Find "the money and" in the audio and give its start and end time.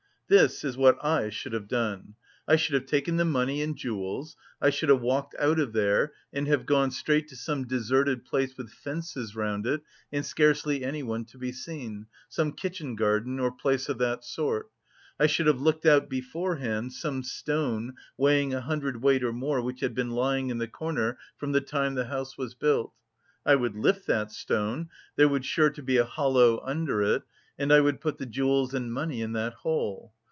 3.17-3.75